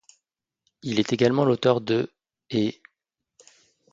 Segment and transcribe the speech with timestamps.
[0.81, 2.09] Il est également l'auteur de
[2.49, 2.81] ','et'.